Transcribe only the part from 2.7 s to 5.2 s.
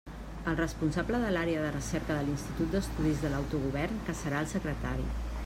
d'Estudis de l'Autogovern, que serà el secretari.